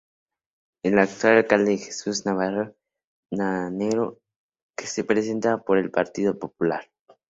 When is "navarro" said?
2.25-2.75